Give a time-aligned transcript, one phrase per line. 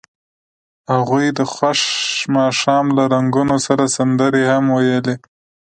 [0.93, 1.81] هغوی د خوښ
[2.35, 5.15] ماښام له رنګونو سره سندرې هم ویلې.